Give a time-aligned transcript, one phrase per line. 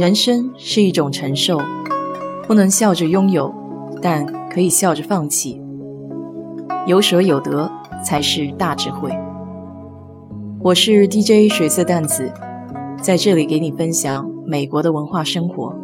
[0.00, 1.60] 人生是一种承受，
[2.46, 3.54] 不能笑着拥有，
[4.00, 5.60] 但可以笑着放弃。
[6.86, 7.70] 有舍有得
[8.02, 9.10] 才是大智慧。
[10.62, 12.32] 我是 DJ 水色淡子，
[13.02, 15.76] 在这里给你分享美国的文化生活。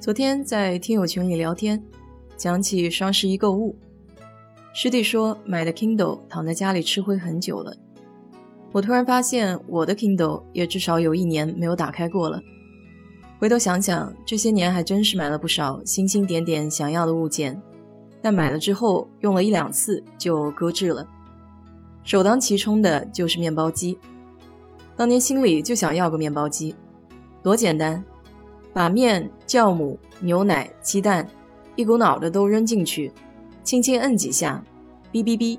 [0.00, 1.80] 昨天在听友群里聊天，
[2.36, 3.76] 讲起双十一购物，
[4.74, 7.76] 师弟说买的 Kindle 躺在家里吃灰很久了。
[8.74, 12.42] 我突然发现，我的 Kindle 也至少有一年没有打开过了。
[13.38, 17.62] 回头想想，这些年还真是买了不少星星点点想要的物件，
[18.20, 21.06] 但买了之后用了一两次就搁置了。
[22.02, 23.96] 首当其冲的就是面包机，
[24.96, 26.74] 当年心里就想要个面包机，
[27.44, 28.02] 多简单，
[28.72, 31.24] 把面、酵母、牛奶、鸡蛋
[31.76, 33.12] 一股脑的都扔进去，
[33.62, 34.60] 轻轻摁几下，
[35.12, 35.56] 哔哔哔，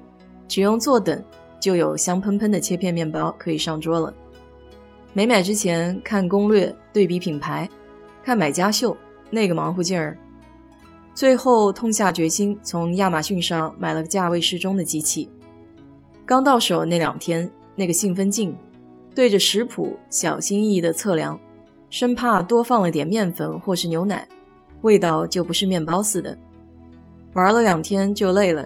[0.50, 1.24] 只用坐等。
[1.66, 4.14] 就有香喷喷的切片面包可以上桌了。
[5.14, 7.68] 没买之前看攻略、对比品牌、
[8.24, 8.96] 看买家秀，
[9.32, 10.16] 那个忙活劲儿。
[11.16, 15.28] 最后痛下决心，从亚马逊上买了个价位适中的机器。
[16.24, 18.56] 刚到手那两天，那个兴奋劲，
[19.16, 21.40] 对着食谱小心翼翼地测量，
[21.90, 24.28] 生怕多放了点面粉或是牛奶，
[24.84, 26.38] 味道就不是面包似的。
[27.34, 28.64] 玩了两天就累了。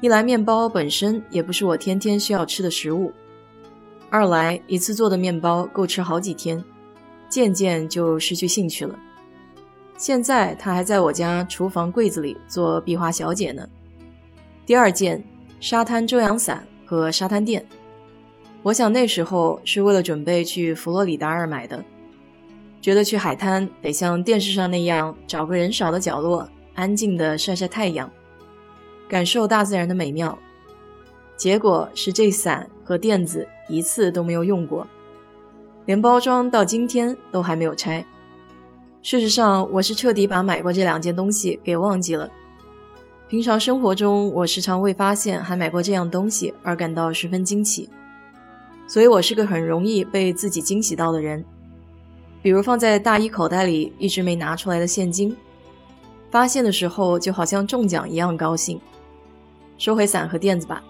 [0.00, 3.12] 一来面包本身也不是我天天需要吃的食物，
[4.08, 6.62] 二来一次做的面包够吃好几天，
[7.28, 8.98] 渐渐就失去兴趣了。
[9.98, 13.68] 现在他还在我家厨房柜子里做壁花小姐呢。
[14.64, 15.22] 第二件
[15.60, 17.62] 沙滩遮阳伞和沙滩垫，
[18.62, 21.84] 我想那时候是为了准备去佛罗里达而买的，
[22.80, 28.10] 觉得去海滩得像电视上那样找个人少的角落，安静的晒晒太阳。
[29.10, 30.38] 感受大自然的美妙，
[31.36, 34.86] 结果是这伞和垫子一次都没有用过，
[35.84, 38.06] 连包装到今天都还没有拆。
[39.02, 42.30] 事实上，我是彻底把买过这两件东西给忘记了。
[43.26, 47.90] 平常生活中，我时常为发现还买过这样东西而感到十分惊奇，
[48.86, 51.44] 所以我是个很容易被自己惊喜到的人。
[52.42, 55.36] 比如放在大衣口袋里一直没拿出来的现金，
[56.30, 58.80] 发现的时候就好像中奖一样高兴。
[59.80, 60.84] 收回伞和垫子吧，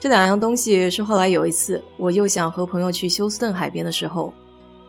[0.00, 4.32] 这两样东西是后来有一次我又想和朋友去休斯顿海边的时候，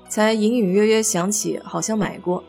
[0.08, 2.42] 才隐隐约约想起好像买过，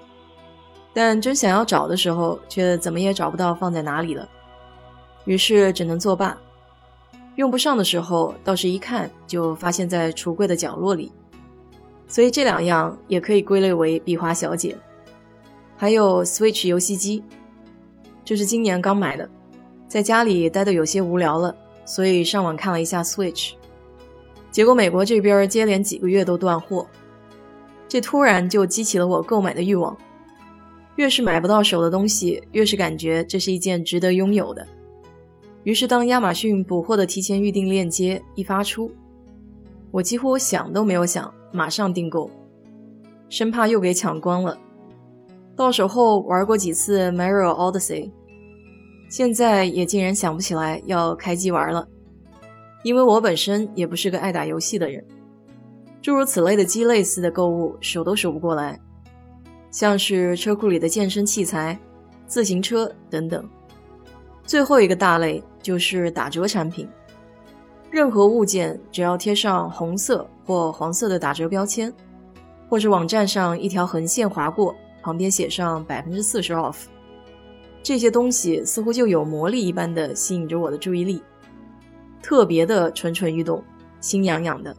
[0.94, 4.28] 但真想要找的时候却怎么也找不到放在哪里了，
[5.24, 6.38] 于是只能作罢。
[7.34, 11.10] 用不上的时候倒是一看就发现在橱柜的角落里，
[12.06, 14.78] 所以这两样也可以归类为壁花小姐。
[15.76, 17.24] 还有 Switch 游戏机，
[18.24, 19.28] 这是今年刚买的。
[19.92, 21.54] 在家里待得有些无聊了，
[21.84, 23.52] 所以上网看了一下 Switch，
[24.50, 26.86] 结果美国这边接连几个月都断货，
[27.86, 29.94] 这突然就激起了我购买的欲望。
[30.96, 34.66] 越是买不到手的东西，越是感觉这是一件值得拥有的。
[35.64, 38.90] 于是当亚马逊补货的提前预订链接一发出，
[39.90, 42.30] 我几乎想都没有想，马上订购，
[43.28, 44.56] 生怕又给抢光了。
[45.54, 48.10] 到手后玩过几次 Mario Odyssey。
[49.12, 51.86] 现在也竟然想不起来要开机玩了，
[52.82, 55.04] 因为我本身也不是个爱打游戏的人。
[56.00, 58.80] 诸如此类的鸡肋似的购物数都数不过来，
[59.70, 61.78] 像是车库里的健身器材、
[62.26, 63.46] 自行车等等。
[64.46, 66.88] 最后一个大类就是打折产品，
[67.90, 71.92] 任何物件只要贴上红色或黄色的打折标签，
[72.66, 76.86] 或是网站上一条横线划过，旁边写上百分之四十 off。
[77.82, 81.20] 这些东西似乎就有魔力一般的吸引着我的注意力，
[82.22, 83.62] 特别的蠢蠢欲动，
[84.00, 84.74] 心痒痒的。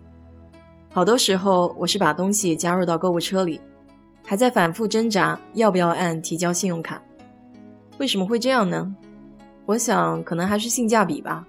[0.89, 3.59] 好多时候我是把东西加入到购物车里，
[4.23, 7.01] 还在反复挣扎要不要按提交信用卡。
[7.97, 8.95] 为什么会这样呢？
[9.65, 11.45] 我想可能还是性价比吧，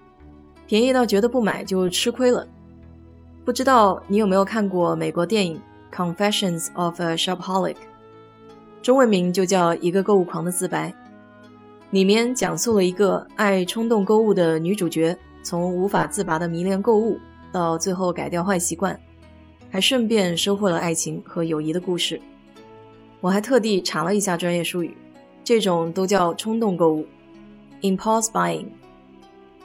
[0.67, 2.47] 便宜到觉得不买就吃亏了。
[3.45, 5.61] 不知道你有没有看过美国电影
[5.95, 7.75] 《Confessions of a Shopaholic》，
[8.83, 10.93] 中文名就叫一个购物狂的自白。
[11.95, 17.21] 里面讲述了一个爱冲动购物的女主角，从无法自拔的迷恋购物，
[17.53, 18.99] 到最后改掉坏习惯，
[19.71, 22.21] 还顺便收获了爱情和友谊的故事。
[23.21, 24.97] 我还特地查了一下专业术语，
[25.45, 27.07] 这种都叫冲动购物
[27.83, 28.67] （impulse buying），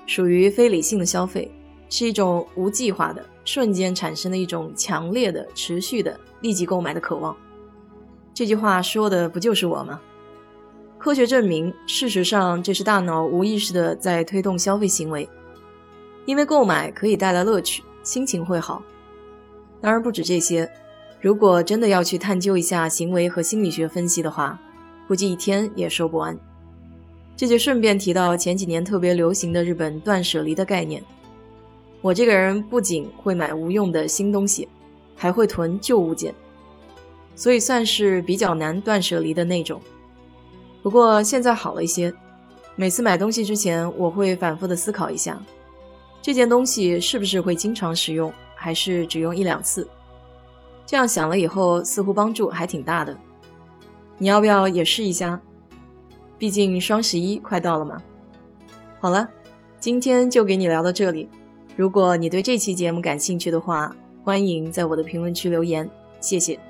[0.05, 1.49] 属于非理性的消费，
[1.89, 7.35] 是一种无计划的、瞬间产生的一种强烈的、持续的、立即购买的渴望。
[8.35, 9.99] 这句话说的不就是我吗？
[10.99, 15.27] 科学证明，事实上这是大脑无意识的在推动消费行为，
[16.25, 18.83] 因为购买可以带来乐趣，心情会好。
[19.79, 20.69] 当然不止这些，
[21.21, 24.59] 如果真的要去探究一下行为和心理学分析的话，
[25.07, 26.37] 估计一天也说不完。
[27.37, 31.01] 这就顺便提到前几年特别流行的日本断舍离的概念。
[32.01, 34.67] 我这个人不仅会买无用的新东西，
[35.15, 36.35] 还会囤旧物件，
[37.35, 39.81] 所以算是比较难断舍离的那种。
[40.81, 42.13] 不过现在好了一些，
[42.75, 45.37] 每次买东西之前，我会反复的思考一下，
[46.21, 49.87] 这件东西是不是会经常使用，还是只用一两次。
[50.85, 53.15] 这样想了以后，似乎帮助还挺大的。
[54.17, 55.39] 你要不要也试一下？
[56.37, 58.01] 毕竟双十一快到了嘛。
[58.99, 59.29] 好了，
[59.79, 61.29] 今天就给你聊到这里。
[61.75, 65.89] 如果你对这期节目感兴趣的话，欢迎在我的评论区留言，
[66.19, 66.68] 谢谢。